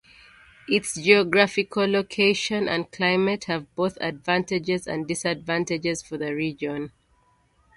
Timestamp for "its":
0.67-0.95